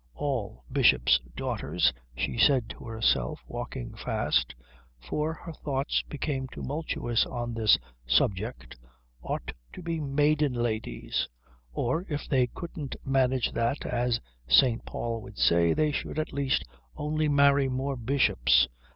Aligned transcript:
All 0.15 0.63
bishops' 0.71 1.19
daughters, 1.37 1.93
she 2.17 2.35
said 2.35 2.71
to 2.71 2.85
herself 2.85 3.39
walking 3.47 3.93
fast, 3.93 4.55
for 4.99 5.31
her 5.31 5.53
thoughts 5.53 6.01
became 6.09 6.47
tumultuous 6.47 7.23
on 7.27 7.53
this 7.53 7.77
subject, 8.07 8.75
ought 9.21 9.51
to 9.73 9.83
be 9.83 9.99
maiden 9.99 10.53
ladies; 10.53 11.29
or, 11.71 12.07
if 12.09 12.27
they 12.27 12.47
couldn't 12.47 12.95
manage 13.05 13.51
that 13.51 13.85
as 13.85 14.19
St. 14.47 14.83
Paul 14.87 15.21
would 15.21 15.37
say, 15.37 15.71
they 15.71 15.91
should 15.91 16.17
at 16.17 16.33
least 16.33 16.63
only 16.97 17.27
marry 17.29 17.69
more 17.69 17.95
bishops. 17.95 18.67